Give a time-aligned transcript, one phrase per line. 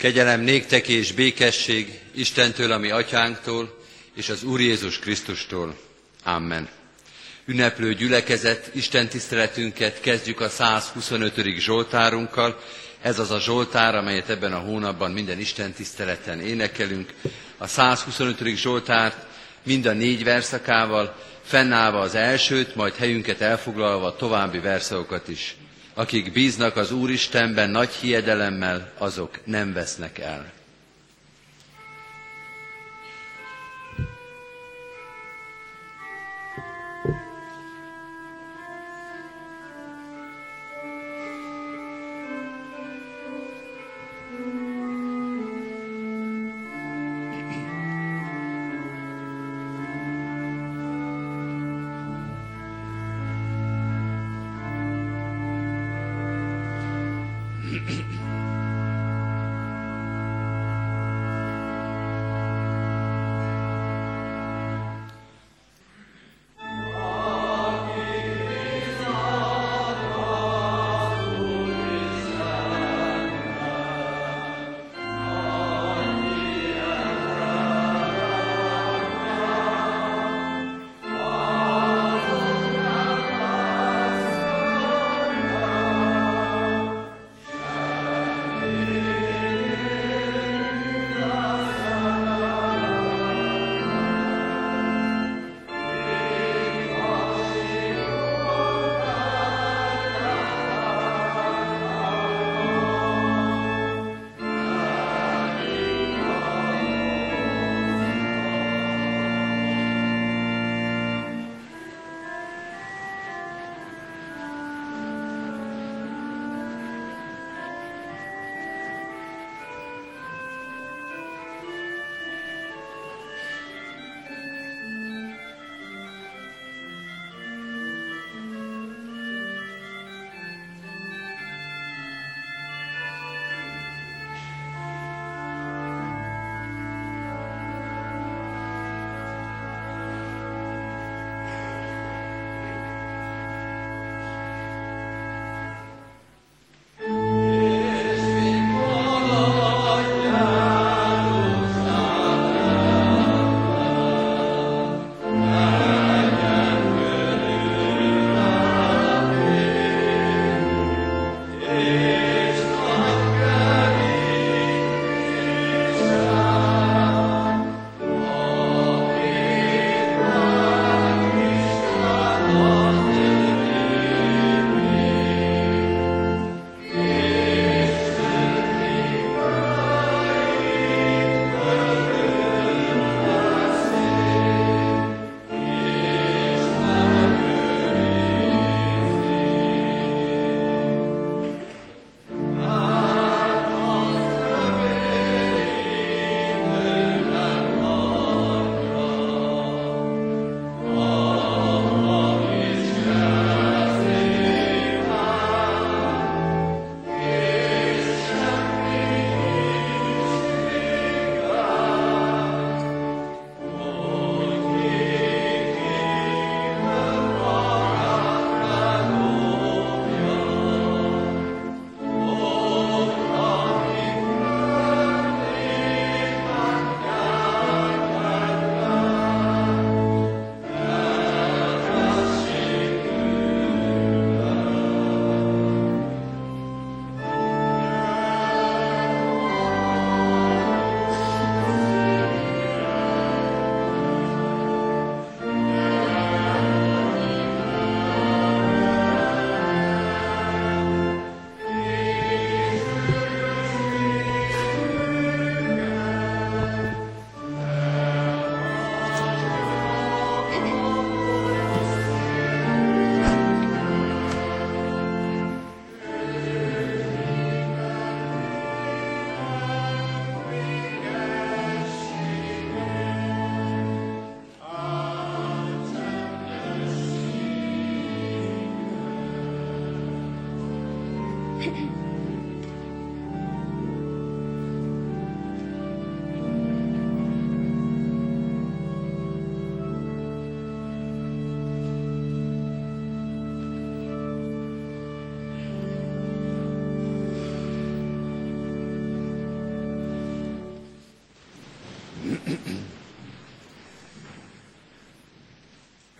[0.00, 3.78] Kegyelem néktek és békesség Istentől, ami atyánktól,
[4.14, 5.76] és az Úr Jézus Krisztustól.
[6.24, 6.68] Amen.
[7.44, 11.58] Ünneplő gyülekezet, Isten tiszteletünket kezdjük a 125.
[11.58, 12.60] Zsoltárunkkal.
[13.02, 17.12] Ez az a Zsoltár, amelyet ebben a hónapban minden Isten tiszteleten énekelünk.
[17.58, 18.56] A 125.
[18.56, 19.26] Zsoltárt
[19.62, 25.56] mind a négy verszakával, fennállva az elsőt, majd helyünket elfoglalva további verszakokat is.
[26.00, 30.52] Akik bíznak az Úristenben nagy hiedelemmel, azok nem vesznek el.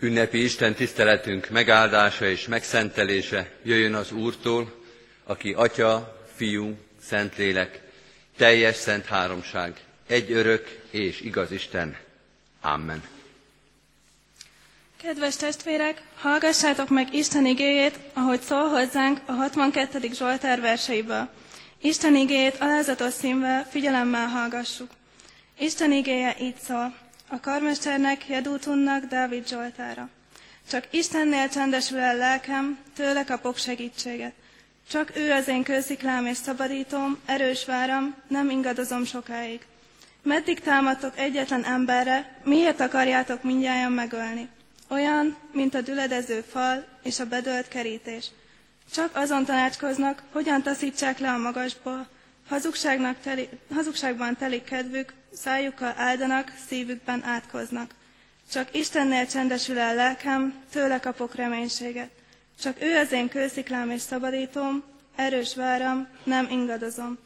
[0.03, 4.83] Ünnepi Isten tiszteletünk megáldása és megszentelése jöjjön az Úrtól,
[5.23, 7.81] aki Atya, Fiú, Szentlélek,
[8.37, 11.97] teljes szent háromság, egy örök és igaz Isten.
[12.61, 13.03] Amen.
[15.01, 19.99] Kedves testvérek, hallgassátok meg Isten igéjét, ahogy szól hozzánk a 62.
[20.13, 21.29] Zsoltár verseiből.
[21.81, 24.89] Isten igéjét alázatos színvel figyelemmel hallgassuk.
[25.59, 27.00] Isten igéje így szól
[27.31, 30.09] a karmesternek, Jedútunnak, Dávid Zsoltára.
[30.69, 34.33] Csak Istennél csendesül el lelkem, tőle kapok segítséget.
[34.89, 39.61] Csak ő az én kősziklám és szabadítom, erős váram, nem ingadozom sokáig.
[40.23, 44.49] Meddig támadtok egyetlen emberre, miért akarjátok mindjárt megölni?
[44.89, 48.27] Olyan, mint a düledező fal és a bedölt kerítés.
[48.93, 52.07] Csak azon tanácskoznak, hogyan taszítsák le a magasból,
[52.47, 57.93] hazugságnak teli, hazugságban telik kedvük, szájukkal áldanak, szívükben átkoznak.
[58.51, 62.09] Csak Istennél csendesül el lelkem, tőle kapok reménységet.
[62.59, 64.83] Csak ő az én kősziklám és szabadítom,
[65.15, 67.17] erős váram, nem ingadozom.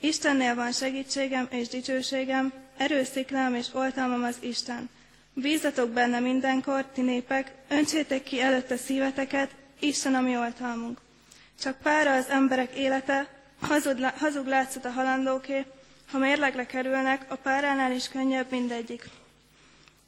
[0.00, 4.88] Istennél van segítségem és dicsőségem, erős sziklám és oltalmam az Isten.
[5.34, 11.00] Bízatok benne mindenkor, ti népek, öntsétek ki előtte szíveteket, Isten a mi oltalmunk.
[11.60, 13.28] Csak pára az emberek élete,
[13.60, 15.64] hazug, hazug látszat a halandóké,
[16.14, 19.04] ha mérlegre kerülnek, a páránál is könnyebb mindegyik.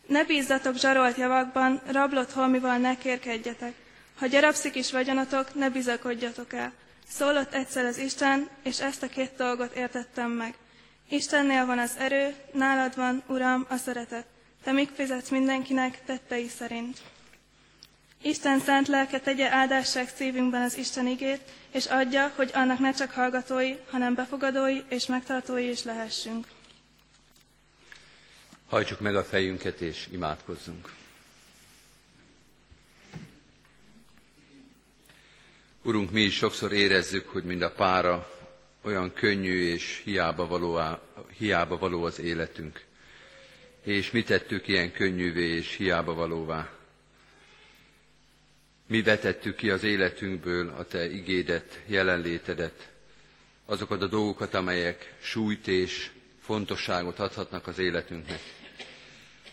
[0.06, 3.74] Ne bízzatok zsarolt javakban, rablott holmival ne kérkedjetek.
[4.18, 6.72] Ha gyarapszik is vagyonatok, ne bizakodjatok el.
[7.08, 10.54] Szólott egyszer az Isten, és ezt a két dolgot értettem meg.
[11.08, 14.26] Istennél van az erő, nálad van, Uram, a szeretet.
[14.64, 16.98] Te még fizetsz mindenkinek tettei szerint.
[18.26, 21.40] Isten szent lelke tegye áldássák szívünkben az Isten igét,
[21.70, 26.46] és adja, hogy annak ne csak hallgatói, hanem befogadói és megtartói is lehessünk.
[28.69, 30.93] Hajtsuk meg a fejünket és imádkozzunk.
[35.82, 38.31] Urunk, mi is sokszor érezzük, hogy mind a pára
[38.82, 40.81] olyan könnyű és hiába való,
[41.38, 42.84] hiába való az életünk.
[43.82, 46.75] És mi tettük ilyen könnyűvé és hiába valóvá?
[48.86, 52.88] Mi vetettük ki az életünkből a Te igédet, jelenlétedet,
[53.64, 56.10] azokat a dolgokat, amelyek súlyt és
[56.40, 58.40] fontosságot adhatnak az életünknek.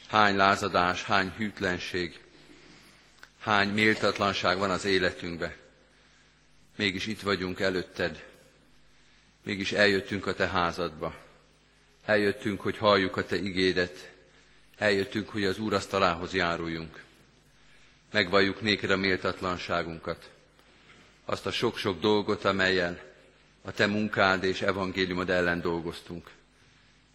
[0.08, 2.20] Hány lázadás, hány hűtlenség,
[3.40, 5.56] hány méltatlanság van az életünkbe.
[6.76, 8.24] Mégis itt vagyunk előtted,
[9.44, 11.16] mégis eljöttünk a Te házadba.
[12.06, 14.12] Eljöttünk, hogy halljuk a Te igédet,
[14.78, 17.04] eljöttünk, hogy az Úr asztalához járuljunk
[18.14, 20.30] megvalljuk néked a méltatlanságunkat,
[21.26, 23.00] azt a sok-sok dolgot, amelyen
[23.62, 26.30] a te munkád és evangéliumod ellen dolgoztunk.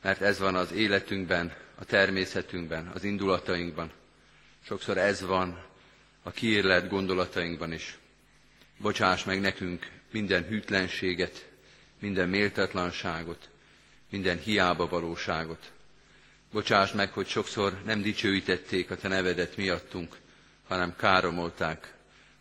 [0.02, 3.90] Mert ez van az életünkben, a természetünkben, az indulatainkban.
[4.64, 5.64] Sokszor ez van
[6.22, 7.98] a kiérlet gondolatainkban is.
[8.78, 11.48] Bocsáss meg nekünk minden hűtlenséget,
[11.98, 13.48] minden méltatlanságot,
[14.10, 15.72] minden hiába valóságot.
[16.52, 20.16] Bocsáss meg, hogy sokszor nem dicsőítették a Te nevedet miattunk,
[20.68, 21.94] hanem káromolták,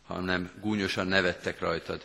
[0.06, 2.01] hanem gúnyosan nevettek rajtad,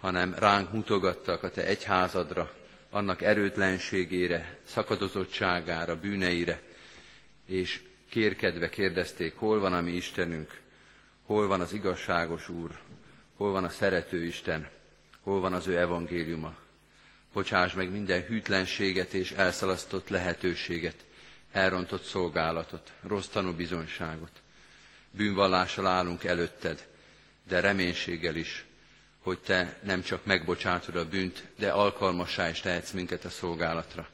[0.00, 2.52] hanem ránk mutogattak a te egyházadra,
[2.90, 6.60] annak erőtlenségére, szakadozottságára, bűneire,
[7.46, 10.60] és kérkedve kérdezték, hol van a mi Istenünk,
[11.26, 12.78] hol van az igazságos Úr,
[13.36, 14.68] hol van a szerető Isten,
[15.20, 16.54] hol van az ő evangéliuma.
[17.32, 21.04] Bocsáss meg minden hűtlenséget és elszalasztott lehetőséget,
[21.52, 24.41] elrontott szolgálatot, rossz tanúbizonyságot
[25.16, 26.86] bűnvallással állunk előtted,
[27.48, 28.64] de reménységgel is,
[29.18, 34.08] hogy te nem csak megbocsátod a bűnt, de alkalmassá is tehetsz minket a szolgálatra.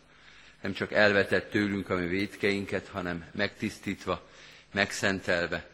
[0.62, 4.28] Nem csak elvetett tőlünk a mi védkeinket, hanem megtisztítva,
[4.72, 5.68] megszentelve,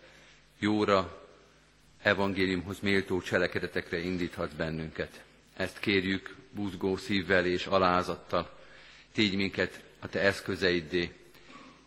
[0.59, 1.27] jóra,
[2.03, 5.23] evangéliumhoz méltó cselekedetekre indíthat bennünket.
[5.57, 8.59] Ezt kérjük buzgó szívvel és alázattal.
[9.13, 11.13] Tégy minket a te eszközeiddé,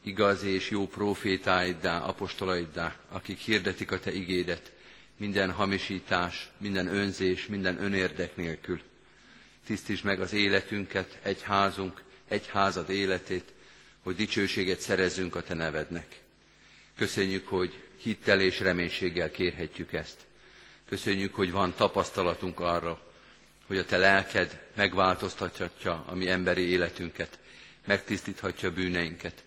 [0.07, 4.71] igaz és jó profétáiddá, apostolaiddá, akik hirdetik a Te igédet,
[5.17, 8.81] minden hamisítás, minden önzés, minden önérdek nélkül.
[9.65, 13.53] Tisztítsd meg az életünket, egy házunk, egy házad életét,
[14.03, 16.21] hogy dicsőséget szerezzünk a Te nevednek.
[16.97, 20.25] Köszönjük, hogy hittel és reménységgel kérhetjük ezt.
[20.89, 23.01] Köszönjük, hogy van tapasztalatunk arra,
[23.67, 27.39] hogy a Te lelked megváltoztathatja a mi emberi életünket,
[27.85, 29.43] megtisztíthatja bűneinket,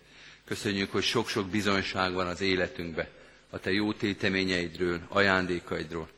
[0.51, 3.09] Köszönjük, hogy sok-sok bizonyság van az életünkbe,
[3.49, 6.09] a Te jó téteményeidről, ajándékaidról.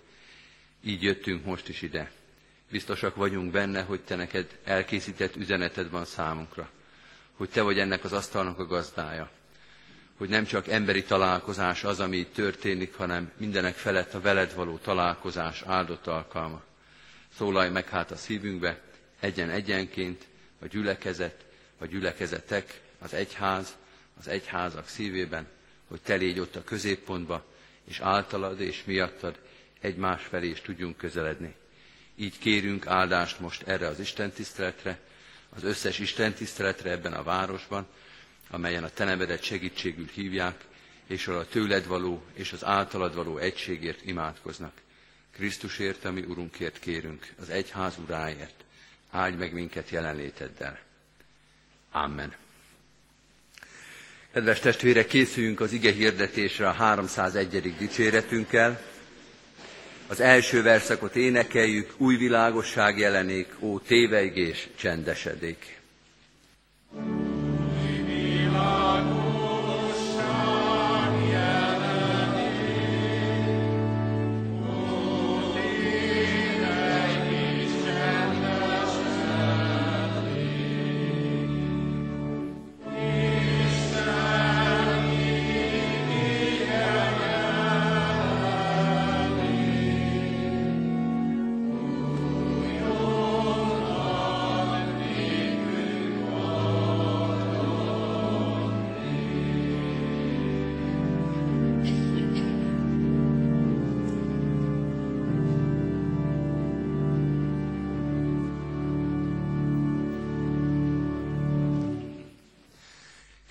[0.83, 2.11] Így jöttünk most is ide.
[2.71, 6.69] Biztosak vagyunk benne, hogy Te neked elkészített üzeneted van számunkra.
[7.33, 9.29] Hogy Te vagy ennek az asztalnak a gazdája.
[10.17, 14.77] hogy nem csak emberi találkozás az, ami itt történik, hanem mindenek felett a veled való
[14.77, 16.63] találkozás áldott alkalma.
[17.37, 18.81] Szólalj meg hát a szívünkbe,
[19.19, 20.25] egyen-egyenként,
[20.61, 21.45] a gyülekezet,
[21.77, 23.75] a gyülekezetek, az egyház,
[24.19, 25.47] az egyházak szívében,
[25.87, 27.45] hogy te légy ott a középpontba,
[27.83, 29.39] és általad és miattad
[29.79, 31.55] egymás felé is tudjunk közeledni.
[32.15, 34.99] Így kérünk áldást most erre az Isten tiszteletre,
[35.49, 37.87] az összes Isten tiszteletre ebben a városban,
[38.49, 40.65] amelyen a Te nevedet segítségül hívják,
[41.07, 44.73] és a tőled való és az általad való egységért imádkoznak.
[45.31, 48.63] Krisztusért, ami Urunkért kérünk, az egyház uráért.
[49.09, 50.79] Áldj meg minket jelenléteddel.
[51.91, 52.35] Amen.
[54.33, 57.73] Kedves testvérek, készüljünk az ige hirdetésre a 301.
[57.77, 58.81] dicséretünkkel.
[60.07, 65.79] Az első verszakot énekeljük, új világosság jelenék, ó tévejgés csendesedék.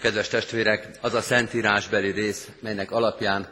[0.03, 3.49] Kedves testvérek, az a szentírásbeli rész, melynek alapján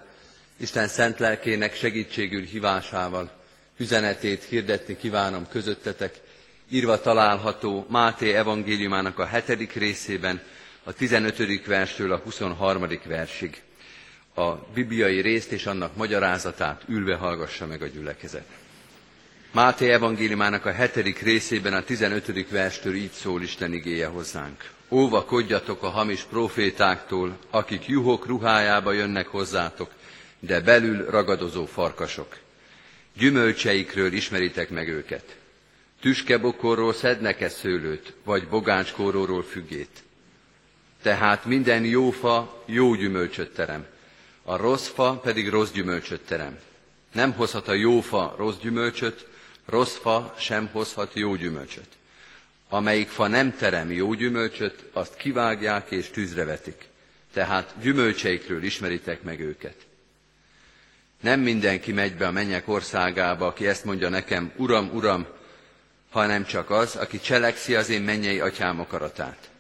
[0.57, 3.31] Isten szent lelkének segítségül hívásával
[3.77, 6.21] üzenetét hirdetni kívánom közöttetek,
[6.71, 10.41] írva található Máté evangéliumának a hetedik részében,
[10.85, 11.67] a 15.
[11.67, 12.87] verstől a 23.
[13.07, 13.63] versig.
[14.35, 18.47] A bibliai részt és annak magyarázatát ülve hallgassa meg a gyülekezet.
[19.53, 22.49] Máté evangéliumának a hetedik részében a 15.
[22.51, 24.79] verstől így szól Isten igéje hozzánk.
[24.93, 29.91] Óvakodjatok a hamis profétáktól, akik juhok ruhájába jönnek hozzátok,
[30.39, 32.37] de belül ragadozó farkasok.
[33.17, 35.37] Gyümölcseikről ismeritek meg őket.
[36.01, 40.03] Tüskebokorról szednek-e szőlőt, vagy bogácskóróról függét?
[41.03, 43.87] Tehát minden jó fa jó gyümölcsöt terem,
[44.43, 46.59] a rossz fa pedig rossz gyümölcsöt terem.
[47.13, 49.27] Nem hozhat a jó fa rossz gyümölcsöt,
[49.65, 51.99] rossz fa sem hozhat jó gyümölcsöt.
[52.73, 56.89] Amelyik fa nem terem jó gyümölcsöt, azt kivágják és tűzre vetik.
[57.33, 59.75] Tehát gyümölcseikről ismeritek meg őket.
[61.21, 65.27] Nem mindenki megy be a mennyek országába, aki ezt mondja nekem, Uram, Uram,
[66.11, 69.51] hanem csak az, aki cselekszi az én mennyei atyám akaratát.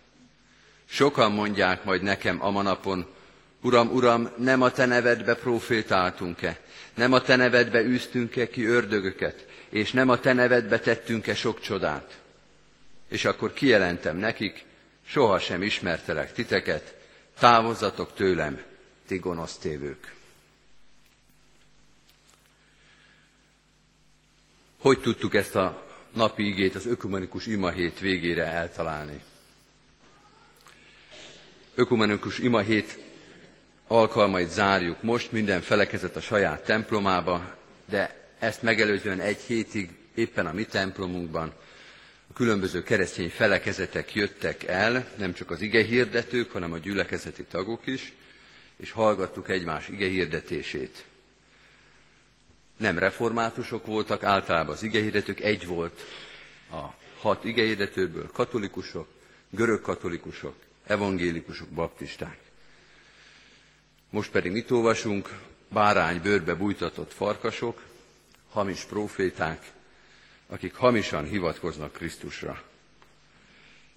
[0.85, 3.07] Sokan mondják majd nekem a manapon,
[3.63, 6.61] Uram, Uram, nem a te nevedbe profétáltunk-e,
[6.95, 12.20] nem a te nevedbe űztünk-e ki ördögöket, és nem a te nevedbe tettünk-e sok csodát
[13.11, 14.65] és akkor kijelentem nekik,
[15.07, 16.95] sohasem ismertelek titeket,
[17.39, 18.63] távozzatok tőlem,
[19.07, 20.15] ti gonosz tévők.
[24.81, 29.23] Hogy tudtuk ezt a napi igét az ökumenikus imahét végére eltalálni?
[31.75, 32.99] Ökumenikus imahét
[33.87, 40.53] alkalmait zárjuk most, minden felekezet a saját templomába, de ezt megelőzően egy hétig éppen a
[40.53, 41.53] mi templomunkban
[42.35, 48.13] különböző keresztény felekezetek jöttek el, nem csak az ige hirdetők, hanem a gyülekezeti tagok is,
[48.77, 51.05] és hallgattuk egymás ige hirdetését.
[52.77, 56.01] Nem reformátusok voltak, általában az hirdetők egy volt
[56.71, 59.09] a hat hirdetőből, katolikusok,
[59.51, 60.55] görög katolikusok,
[60.87, 62.39] evangélikusok, baptisták.
[64.11, 65.39] Most pedig mit olvasunk?
[65.69, 67.83] Bárány bőrbe bújtatott farkasok,
[68.51, 69.73] hamis proféták,
[70.51, 72.63] akik hamisan hivatkoznak Krisztusra.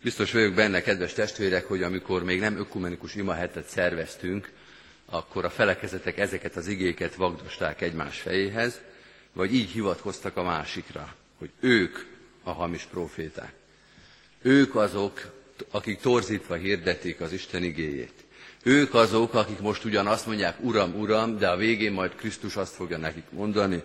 [0.02, 4.52] Biztos vagyok benne, kedves testvérek, hogy amikor még nem ökumenikus imahetet szerveztünk,
[5.06, 8.82] akkor a felekezetek ezeket az igéket vagdosták egymás fejéhez,
[9.34, 11.98] vagy így hivatkoztak a másikra, hogy ők
[12.44, 13.54] a hamis proféták.
[14.42, 15.32] Ők azok,
[15.72, 18.24] akik torzítva hirdetik az Isten igéjét.
[18.64, 22.74] Ők azok, akik most ugyan azt mondják, Uram, Uram, de a végén majd Krisztus azt
[22.74, 23.84] fogja nekik mondani,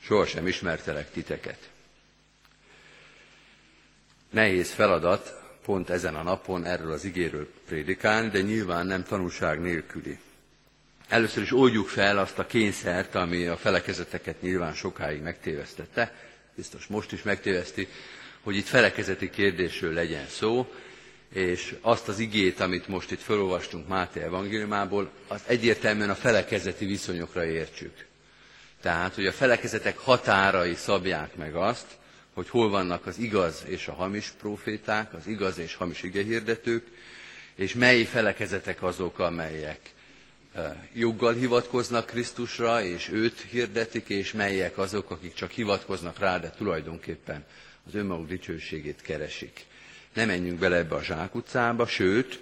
[0.00, 1.68] sohasem ismertelek titeket.
[4.30, 10.18] Nehéz feladat pont ezen a napon erről az igéről prédikálni, de nyilván nem tanulság nélküli.
[11.08, 16.14] Először is oldjuk fel azt a kényszert, ami a felekezeteket nyilván sokáig megtévesztette,
[16.54, 17.88] biztos most is megtéveszti,
[18.42, 20.72] hogy itt felekezeti kérdésről legyen szó,
[21.32, 27.44] és azt az igét, amit most itt felolvastunk Máté evangéliumából, az egyértelműen a felekezeti viszonyokra
[27.44, 28.06] értsük.
[28.80, 31.86] Tehát, hogy a felekezetek határai szabják meg azt,
[32.38, 36.86] hogy hol vannak az igaz és a hamis proféták, az igaz és hamis igehirdetők,
[37.54, 39.80] és mely felekezetek azok, amelyek
[40.92, 47.44] joggal hivatkoznak Krisztusra, és őt hirdetik, és melyek azok, akik csak hivatkoznak rá, de tulajdonképpen
[47.86, 49.66] az önmaguk dicsőségét keresik.
[50.14, 52.40] Ne menjünk bele ebbe a zsákutcába, sőt,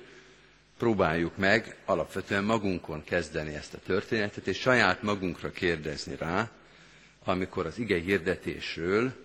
[0.79, 6.51] próbáljuk meg alapvetően magunkon kezdeni ezt a történetet, és saját magunkra kérdezni rá,
[7.25, 9.25] amikor az ige hirdetésről,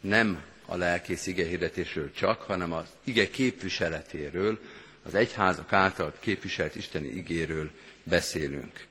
[0.00, 4.58] nem a lelkész ige hirdetésről csak, hanem az ige képviseletéről,
[5.02, 7.70] az egyházak által képviselt isteni igéről
[8.02, 8.86] beszélünk.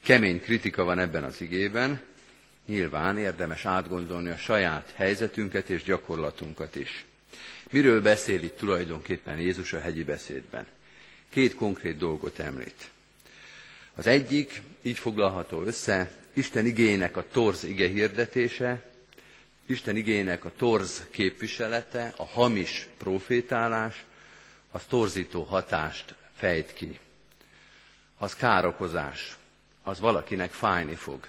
[0.00, 2.00] Kemény kritika van ebben az igében,
[2.66, 7.04] nyilván érdemes átgondolni a saját helyzetünket és gyakorlatunkat is.
[7.70, 10.66] Miről beszél itt tulajdonképpen Jézus a hegyi beszédben?
[11.28, 12.90] Két konkrét dolgot említ.
[13.94, 18.93] Az egyik, így foglalható össze, Isten igének a torz ige hirdetése,
[19.66, 24.04] Isten igének a torz képviselete, a hamis profétálás,
[24.70, 26.98] az torzító hatást fejt ki.
[28.18, 29.36] Az károkozás,
[29.82, 31.26] az valakinek fájni fog.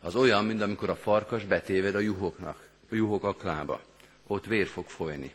[0.00, 3.80] Az olyan, mint amikor a farkas betéved a juhoknak, a juhok aklába.
[4.26, 5.32] Ott vér fog folyni.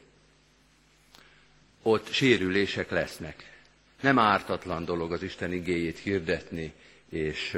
[1.81, 3.59] Ott sérülések lesznek.
[4.01, 6.73] Nem ártatlan dolog az Isten igéjét hirdetni
[7.09, 7.57] és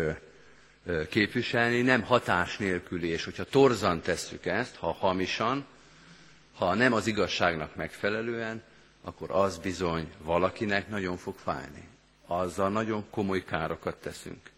[1.09, 5.65] képviselni, nem hatás nélküli, és hogyha torzan tesszük ezt, ha hamisan,
[6.53, 8.63] ha nem az igazságnak megfelelően,
[9.03, 11.87] akkor az bizony valakinek nagyon fog fájni.
[12.27, 14.49] Azzal nagyon komoly károkat teszünk.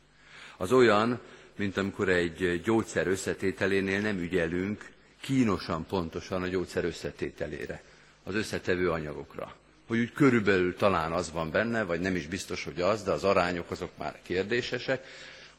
[0.57, 1.19] Az olyan,
[1.55, 7.83] mint amikor egy gyógyszer összetételénél nem ügyelünk kínosan pontosan a gyógyszer összetételére,
[8.23, 9.55] az összetevő anyagokra.
[9.87, 13.23] Hogy úgy körülbelül talán az van benne, vagy nem is biztos, hogy az, de az
[13.23, 15.05] arányok azok már kérdésesek,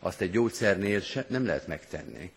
[0.04, 2.30] azt egy gyógyszernél se, nem lehet megtenni.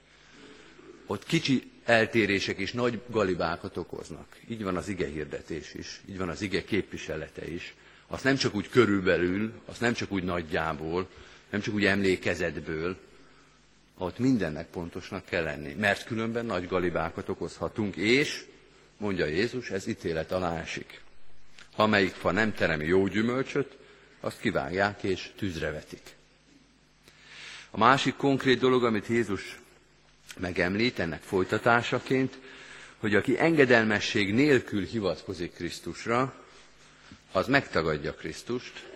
[1.06, 4.38] Ott kicsi eltérések is nagy galibákat okoznak.
[4.48, 7.74] Így van az ige hirdetés is, így van az ige képviselete is.
[8.08, 11.10] Azt nem csak úgy körülbelül, azt nem csak úgy nagyjából,
[11.50, 12.98] nem csak úgy emlékezetből,
[13.98, 18.46] ott mindennek pontosnak kell lenni, mert különben nagy galibákat okozhatunk, és,
[18.98, 21.02] mondja Jézus, ez ítélet alá esik.
[21.74, 23.78] Ha melyik fa nem teremi jó gyümölcsöt,
[24.20, 26.16] azt kivágják és tűzre vetik.
[27.76, 29.60] A másik konkrét dolog, amit Jézus
[30.38, 32.38] megemlít ennek folytatásaként,
[32.98, 36.34] hogy aki engedelmesség nélkül hivatkozik Krisztusra,
[37.32, 38.90] az megtagadja Krisztust,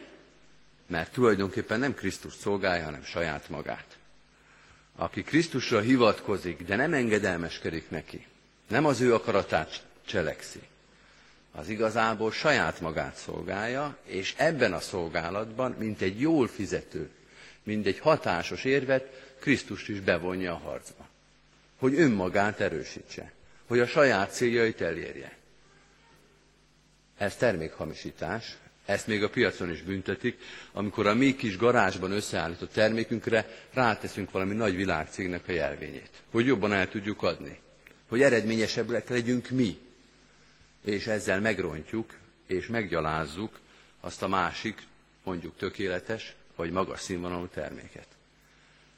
[0.88, 3.98] mert tulajdonképpen nem Krisztus szolgálja, hanem saját magát.
[4.96, 8.26] Aki Krisztusra hivatkozik, de nem engedelmeskedik neki,
[8.68, 10.62] nem az ő akaratát cselekszi,
[11.52, 17.10] az igazából saját magát szolgálja, és ebben a szolgálatban, mint egy jól fizető,
[17.70, 21.08] mint egy hatásos érvet, Krisztust is bevonja a harcba.
[21.78, 23.32] Hogy önmagát erősítse,
[23.68, 25.38] hogy a saját céljait elérje.
[27.18, 30.38] Ez termékhamisítás, ezt még a piacon is büntetik,
[30.72, 36.74] amikor a mi kis garázsban összeállított termékünkre ráteszünk valami nagy világcégnek a jelvényét, hogy jobban
[36.74, 37.60] el tudjuk adni,
[38.08, 39.78] hogy eredményesebbek legyünk mi,
[40.86, 42.14] és ezzel megrontjuk
[42.48, 43.60] és meggyalázzuk
[44.00, 44.82] azt a másik,
[45.24, 48.08] mondjuk tökéletes vagy magas színvonalú terméket.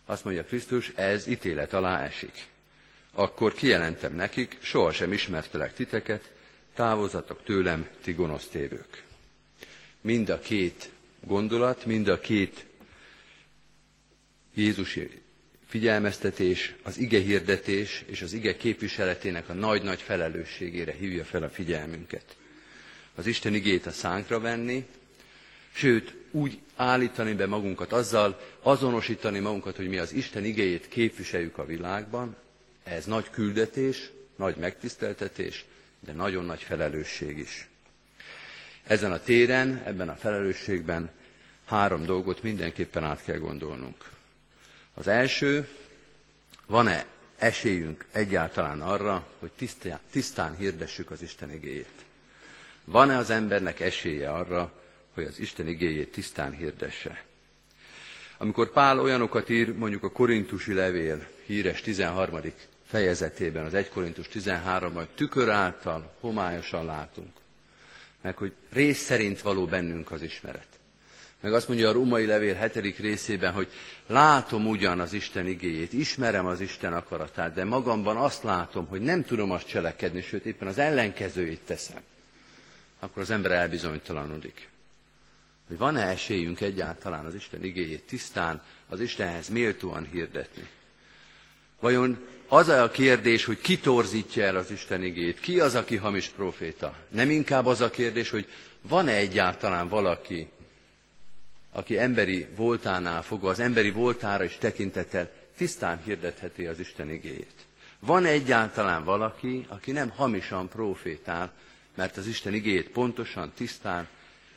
[0.05, 2.49] Azt mondja Krisztus, ez ítélet alá esik
[3.13, 6.31] akkor kijelentem nekik, sohasem ismertelek titeket,
[6.73, 9.03] távozatok tőlem, ti gonosz tévők.
[10.01, 10.89] Mind a két
[11.27, 12.65] gondolat, mind a két
[14.53, 15.21] Jézusi
[15.67, 22.35] figyelmeztetés, az ige hirdetés és az ige képviseletének a nagy-nagy felelősségére hívja fel a figyelmünket.
[23.15, 24.85] Az Isten igét a szánkra venni,
[25.73, 31.65] sőt, úgy állítani be magunkat, azzal azonosítani magunkat, hogy mi az Isten igéjét képviseljük a
[31.65, 32.35] világban,
[32.83, 35.65] ez nagy küldetés, nagy megtiszteltetés,
[35.99, 37.67] de nagyon nagy felelősség is.
[38.83, 41.09] Ezen a téren, ebben a felelősségben
[41.65, 44.09] három dolgot mindenképpen át kell gondolnunk.
[44.93, 45.67] Az első,
[46.65, 47.05] van-e
[47.37, 52.05] esélyünk egyáltalán arra, hogy tisztán, tisztán hirdessük az Isten igéjét?
[52.85, 54.80] Van-e az embernek esélye arra,
[55.13, 57.23] hogy az Isten igéjét tisztán hirdesse?
[58.37, 62.39] Amikor Pál olyanokat ír, mondjuk a korintusi levél híres 13
[62.85, 67.29] fejezetében, az 1 Korintus 13-ban, tükör által homályosan látunk.
[68.21, 70.67] Meg hogy rész szerint való bennünk az ismeret.
[71.39, 73.67] Meg azt mondja a római levél hetedik részében, hogy
[74.07, 79.23] látom ugyan az Isten igéjét, ismerem az Isten akaratát, de magamban azt látom, hogy nem
[79.23, 82.01] tudom azt cselekedni, sőt éppen az ellenkezőjét teszem.
[82.99, 84.70] akkor az ember elbizonytalanodik.
[85.71, 90.67] Hogy van-e esélyünk egyáltalán az Isten igéjét tisztán, az Istenhez méltóan hirdetni?
[91.79, 96.27] Vajon az a kérdés, hogy ki torzítja el az Isten igét, ki az, aki hamis
[96.27, 96.95] proféta?
[97.09, 98.47] Nem inkább az a kérdés, hogy
[98.81, 100.49] van-e egyáltalán valaki,
[101.71, 107.65] aki emberi voltánál fogva, az emberi voltára is tekintettel tisztán hirdetheti az Isten igéjét.
[107.99, 111.53] Van egyáltalán valaki, aki nem hamisan profétál,
[111.95, 114.07] mert az Isten igéjét pontosan, tisztán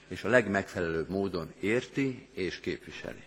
[0.08, 3.22] és a legmegfelelőbb módon érti és képviseli.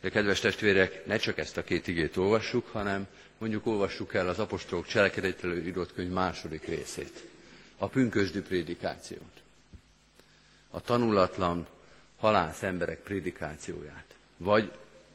[0.00, 3.06] De kedves testvérek, ne csak ezt a két igét olvassuk, hanem
[3.38, 7.24] mondjuk olvassuk el az apostolok cselekedetről írott könyv második részét,
[7.78, 9.40] a pünkösdű prédikációt,
[10.70, 11.66] a tanulatlan
[12.18, 14.04] halász emberek prédikációját.
[14.36, 14.72] Vagy,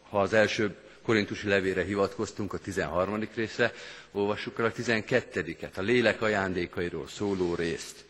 [0.09, 3.27] ha az első korintusi levére hivatkoztunk, a 13.
[3.35, 3.73] részre,
[4.11, 8.03] olvassuk el a 12-et, a lélek ajándékairól szóló részt.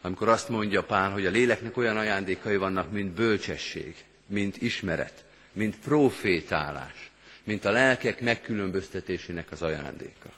[0.00, 3.94] Amikor azt mondja Pál, hogy a léleknek olyan ajándékai vannak, mint bölcsesség,
[4.26, 7.10] mint ismeret, mint profétálás,
[7.44, 10.30] mint a lelkek megkülönböztetésének az ajándéka.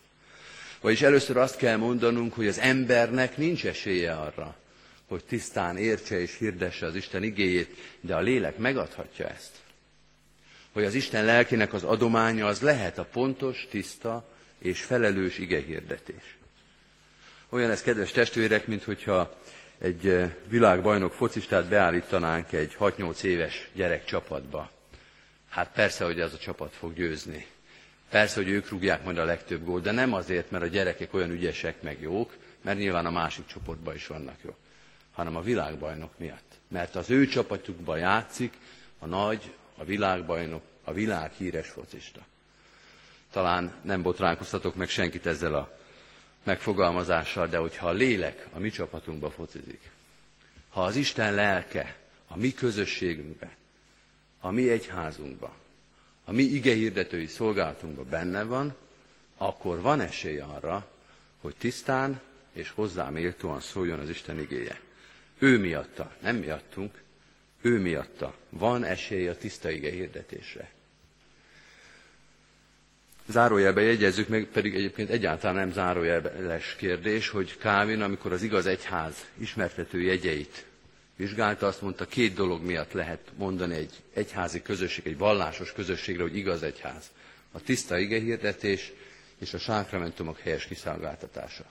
[0.81, 4.57] Vagyis először azt kell mondanunk, hogy az embernek nincs esélye arra,
[5.09, 9.51] hogy tisztán értse és hirdesse az Isten igéjét, de a lélek megadhatja ezt.
[10.73, 16.39] Hogy az Isten lelkének az adománya az lehet a pontos, tiszta és felelős igehirdetés.
[17.51, 19.35] Olyan ez, kedves testvérek, mint hogyha
[19.79, 24.71] egy eh, világbajnok focistát beállítanánk egy 6-8 éves gyerek csapatba.
[25.49, 27.47] Hát persze, hogy ez a csapat fog győzni.
[28.11, 31.31] Persze, hogy ők rúgják majd a legtöbb gólt, de nem azért, mert a gyerekek olyan
[31.31, 34.57] ügyesek meg jók, mert nyilván a másik csoportban is vannak jók
[35.21, 36.59] hanem a világbajnok miatt.
[36.69, 38.57] Mert az ő csapatukban játszik
[38.99, 42.21] a nagy, a világbajnok, a világ híres focista.
[43.31, 45.79] Talán nem botránkoztatok meg senkit ezzel a
[46.45, 49.91] megfogalmazással, de hogyha a lélek a mi csapatunkba focizik,
[50.69, 51.97] ha az Isten lelke
[52.29, 53.57] a mi közösségünkbe,
[54.41, 55.55] a mi egyházunkba,
[56.25, 58.75] a mi igehirdetői szolgálatunkba benne van,
[59.37, 60.91] akkor van esély arra,
[61.41, 62.21] hogy tisztán
[62.53, 64.81] és hozzám méltóan szóljon az Isten igéje.
[65.39, 67.03] Ő miatta, nem miattunk,
[67.61, 70.71] ő miatta van esély a tiszta ige hirdetésre.
[73.29, 79.15] Zárójelbe jegyezzük meg, pedig egyébként egyáltalán nem zárójeles kérdés, hogy Kávin, amikor az igaz egyház
[79.39, 80.65] ismertető jegyeit
[81.17, 86.37] vizsgálta, azt mondta, két dolog miatt lehet mondani egy egyházi közösség, egy vallásos közösségre, hogy
[86.37, 87.11] igaz egyház.
[87.53, 88.93] A tiszta igehirdetés
[89.39, 91.65] és a sákramentumok helyes kiszolgáltatása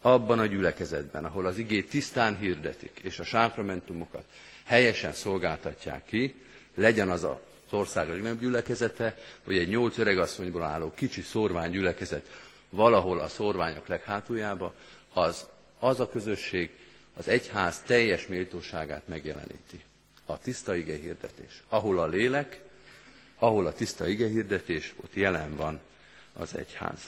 [0.00, 4.24] abban a gyülekezetben, ahol az igét tisztán hirdetik, és a sákramentumokat
[4.64, 6.34] helyesen szolgáltatják ki,
[6.74, 7.36] legyen az az
[7.72, 12.26] ország legnagyobb gyülekezete, vagy egy nyolc öregasszonyból álló kicsi szorvány gyülekezet
[12.70, 14.74] valahol a szorványok leghátuljába,
[15.12, 15.46] az,
[15.78, 16.70] az a közösség
[17.16, 19.80] az egyház teljes méltóságát megjeleníti.
[20.26, 21.62] A tiszta ige hirdetés.
[21.68, 22.60] Ahol a lélek,
[23.38, 25.80] ahol a tiszta ige hirdetés, ott jelen van
[26.32, 27.00] az egyház.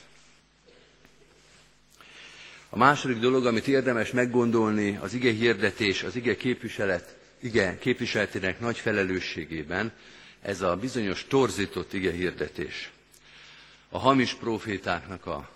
[2.68, 8.78] A második dolog, amit érdemes meggondolni az ige hirdetés, az ige képviselet, ige képviseletének nagy
[8.78, 9.92] felelősségében,
[10.42, 12.90] ez a bizonyos torzított ige hirdetés.
[13.88, 15.50] A hamis profétáknak a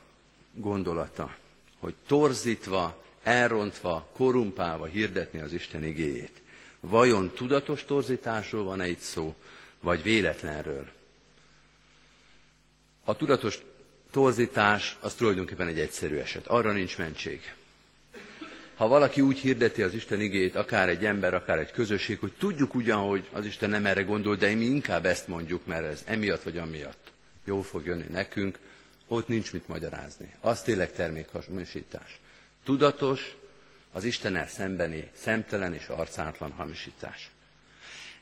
[0.53, 1.37] gondolata,
[1.79, 6.43] hogy torzítva, elrontva, korumpálva hirdetni az Isten igéjét.
[6.81, 9.35] Vajon tudatos torzításról van-e szó,
[9.81, 10.89] vagy véletlenről?
[13.05, 13.59] A tudatos
[14.11, 16.47] torzítás az tulajdonképpen egy egyszerű eset.
[16.47, 17.55] Arra nincs mentség.
[18.75, 22.75] Ha valaki úgy hirdeti az Isten igét, akár egy ember, akár egy közösség, hogy tudjuk
[22.75, 26.43] ugyan, hogy az Isten nem erre gondol, de mi inkább ezt mondjuk, mert ez emiatt
[26.43, 27.13] vagy amiatt
[27.45, 28.59] jó fog jönni nekünk,
[29.07, 30.35] ott nincs mit magyarázni.
[30.41, 32.21] Az tényleg termékhamisítás.
[32.65, 33.37] Tudatos,
[33.93, 37.31] az Istennel szembeni szemtelen és arcátlan hamisítás.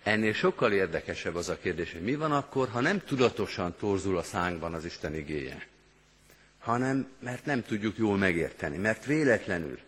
[0.03, 4.23] Ennél sokkal érdekesebb az a kérdés, hogy mi van akkor, ha nem tudatosan torzul a
[4.23, 5.71] szánkban az Isten igéje
[6.63, 9.79] hanem mert nem tudjuk jól megérteni, mert véletlenül,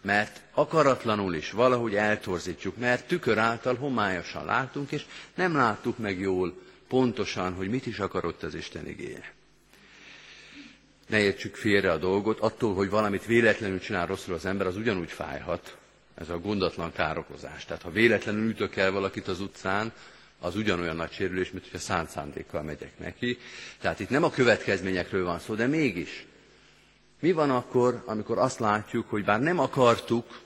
[0.00, 6.54] mert akaratlanul is valahogy eltorzítjuk, mert tükör által homályosan látunk, és nem láttuk meg jól,
[6.88, 9.32] pontosan, hogy mit is akarott az Isten igéje.
[11.06, 15.10] Ne értsük félre a dolgot, attól, hogy valamit véletlenül csinál rosszul az ember, az ugyanúgy
[15.10, 15.76] fájhat,
[16.14, 17.64] ez a gondatlan károkozás.
[17.64, 19.92] Tehát ha véletlenül ütök el valakit az utcán,
[20.40, 23.38] az ugyanolyan nagy sérülés, mint hogyha szánt szándékkal megyek neki.
[23.80, 26.26] Tehát itt nem a következményekről van szó, de mégis.
[27.20, 30.40] Mi van akkor, amikor azt látjuk, hogy bár nem akartuk,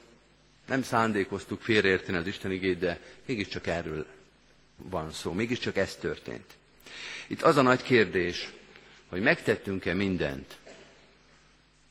[0.67, 4.07] nem szándékoztuk félreérteni az Isten igét, de mégiscsak erről
[4.77, 6.57] van szó, mégiscsak ez történt.
[7.27, 8.53] Itt az a nagy kérdés,
[9.09, 10.57] hogy megtettünk-e mindent,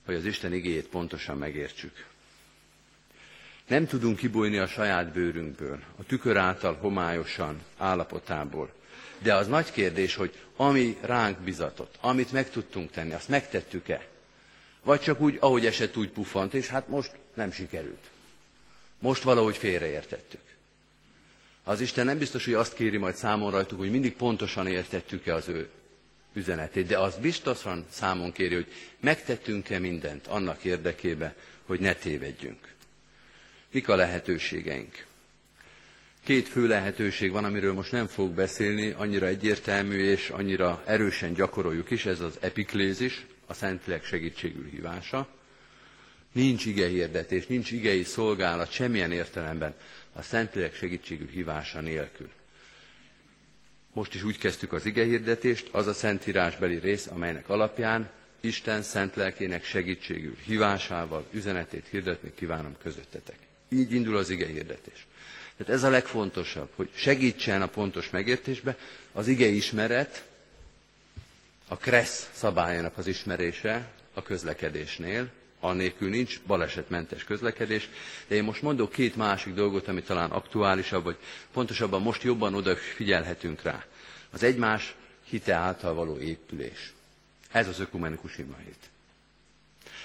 [0.05, 2.05] hogy az Isten igéjét pontosan megértsük.
[3.67, 8.73] Nem tudunk kibújni a saját bőrünkből, a tükör által homályosan állapotából.
[9.19, 14.10] De az nagy kérdés, hogy ami ránk bizatott, amit meg tudtunk tenni, azt megtettük-e?
[14.83, 18.09] Vagy csak úgy, ahogy esett, úgy pufant, és hát most nem sikerült.
[18.99, 20.41] Most valahogy félreértettük.
[21.63, 25.47] Az Isten nem biztos, hogy azt kéri majd számon rajtuk, hogy mindig pontosan értettük-e az
[25.47, 25.69] ő
[26.33, 32.73] üzenetét, de az biztosan számon kéri, hogy megtettünk-e mindent annak érdekébe, hogy ne tévedjünk.
[33.71, 35.05] Mik a lehetőségeink?
[36.23, 41.89] Két fő lehetőség van, amiről most nem fogok beszélni, annyira egyértelmű és annyira erősen gyakoroljuk
[41.91, 45.27] is, ez az epiklézis, a Szentlélek segítségül hívása.
[46.31, 49.73] Nincs ige hirdetés, nincs igei szolgálat semmilyen értelemben
[50.13, 52.29] a Szentlélek segítségül hívása nélkül.
[53.93, 58.09] Most is úgy kezdtük az ige hirdetést, az a szentírásbeli rész, amelynek alapján
[58.39, 63.37] Isten szent lelkének segítségül, hívásával üzenetét hirdetni kívánom közöttetek.
[63.69, 65.07] Így indul az ige hirdetés.
[65.57, 68.77] Tehát ez a legfontosabb, hogy segítsen a pontos megértésbe
[69.11, 70.23] az ige ismeret,
[71.71, 75.29] a kressz szabályának az ismerése a közlekedésnél,
[75.59, 77.89] annélkül nincs balesetmentes közlekedés,
[78.27, 81.17] de én most mondok két másik dolgot, ami talán aktuálisabb, vagy
[81.53, 83.85] pontosabban most jobban odafigyelhetünk rá.
[84.31, 86.93] Az egymás hite által való épülés.
[87.51, 88.89] Ez az ökumenikus imahét.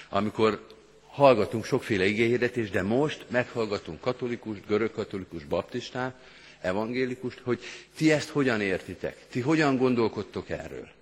[0.09, 0.67] Amikor
[1.07, 6.15] hallgatunk sokféle igényhirdetést, de most meghallgatunk katolikus, görögkatolikus, baptistát,
[6.61, 7.59] evangélikust, hogy
[7.95, 10.95] ti ezt hogyan értitek, ti hogyan gondolkodtok erről.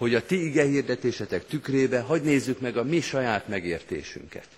[0.00, 4.48] Hogy a ti igehirdetésetek tükrébe hagy nézzük meg a mi saját megértésünket.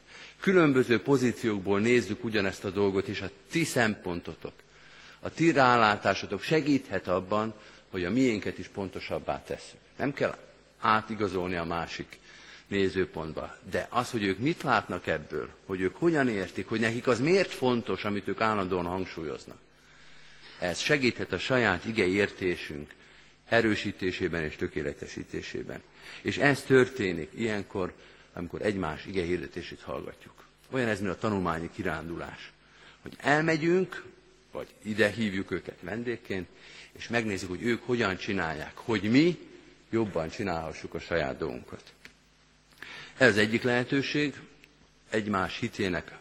[0.41, 4.53] Különböző pozíciókból nézzük ugyanezt a dolgot, és a ti szempontotok,
[5.21, 7.55] a ti rálátásotok segíthet abban,
[7.91, 9.79] hogy a miénket is pontosabbá tesszük.
[9.97, 10.37] Nem kell
[10.81, 12.19] átigazolni a másik
[12.69, 13.57] nézőpontba.
[13.71, 17.51] De az, hogy ők mit látnak ebből, hogy ők hogyan értik, hogy nekik az miért
[17.51, 19.59] fontos, amit ők állandóan hangsúlyoznak.
[20.59, 22.91] Ez segíthet a saját ige értésünk
[23.53, 25.83] erősítésében és tökéletesítésében.
[26.23, 27.93] És ez történik ilyenkor,
[28.33, 30.33] amikor egymás ige hirdetését hallgatjuk.
[30.71, 32.53] Olyan ez, mint a tanulmányi kirándulás.
[33.03, 34.05] Hogy elmegyünk,
[34.53, 36.49] vagy ide hívjuk őket vendégként,
[36.93, 39.39] és megnézzük, hogy ők hogyan csinálják, hogy mi
[39.91, 41.83] jobban csinálhassuk a saját dolgunkat.
[43.17, 44.35] Ez egyik lehetőség,
[45.11, 46.19] egymás hitének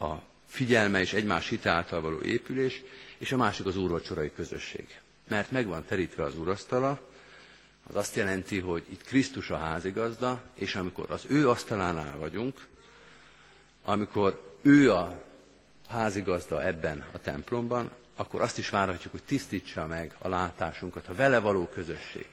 [0.00, 0.14] a
[0.46, 2.82] figyelme és egymás hite által való épülés,
[3.18, 4.86] és a másik az úrvacsorai közösség.
[5.28, 7.00] Mert meg van terítve az úrasztala,
[7.88, 12.66] az azt jelenti, hogy itt Krisztus a házigazda, és amikor az ő asztalánál vagyunk,
[13.84, 15.22] amikor ő a
[15.88, 21.38] házigazda ebben a templomban, akkor azt is várhatjuk, hogy tisztítsa meg a látásunkat, a vele
[21.38, 22.26] való közösség.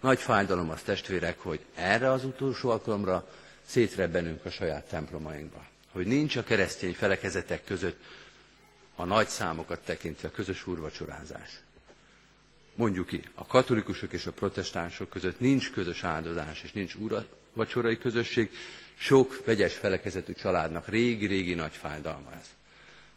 [0.00, 3.28] Nagy fájdalom az testvérek, hogy erre az utolsó alkalomra
[3.66, 5.64] szétrebbenünk a saját templomainkba.
[5.92, 8.02] Hogy nincs a keresztény felekezetek között
[8.96, 11.50] a nagy számokat tekintve a közös úrvacsorázás.
[12.74, 18.50] Mondjuk ki, a katolikusok és a protestánsok között nincs közös áldozás és nincs úrvacsorai közösség,
[18.98, 22.46] sok vegyes felekezetű családnak régi-régi nagy fájdalma ez,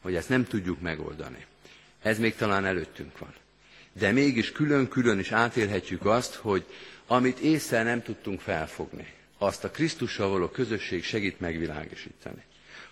[0.01, 1.45] hogy ezt nem tudjuk megoldani.
[2.01, 3.33] Ez még talán előttünk van
[3.99, 6.65] de mégis külön-külön is átélhetjük azt, hogy
[7.07, 12.43] amit észre nem tudtunk felfogni, azt a Krisztussal való közösség segít megvilágosítani.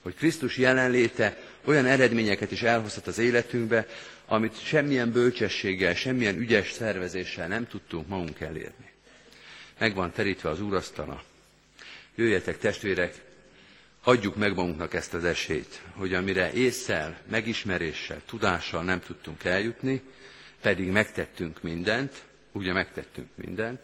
[0.03, 3.87] Hogy Krisztus jelenléte olyan eredményeket is elhozhat az életünkbe,
[4.25, 8.91] amit semmilyen bölcsességgel, semmilyen ügyes szervezéssel nem tudtunk magunk elérni.
[9.79, 11.23] Meg van terítve az úrasztala.
[12.15, 13.21] Jöjjetek testvérek,
[14.03, 20.01] adjuk meg magunknak ezt az esélyt, hogy amire észsel, megismeréssel, tudással nem tudtunk eljutni,
[20.61, 23.79] pedig megtettünk mindent, ugye megtettünk mindent,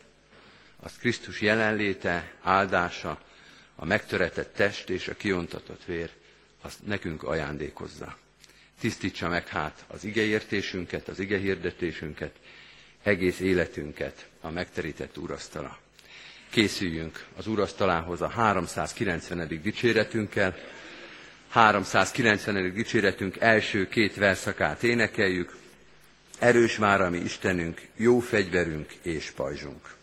[0.81, 3.21] az Krisztus jelenléte, áldása,
[3.79, 6.09] a megtöretett test és a kiontatott vér,
[6.61, 8.17] azt nekünk ajándékozza.
[8.79, 12.31] Tisztítsa meg hát az igeértésünket, az igehirdetésünket,
[13.03, 15.79] egész életünket a megterített úrasztala.
[16.49, 19.61] Készüljünk az úrasztalához a 390.
[19.61, 20.55] dicséretünkkel.
[21.49, 22.73] 390.
[22.73, 25.57] dicséretünk első két verszakát énekeljük.
[26.39, 29.97] Erős már a Istenünk, jó fegyverünk és pajzsunk.